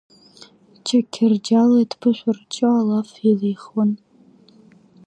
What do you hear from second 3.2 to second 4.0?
илихуан.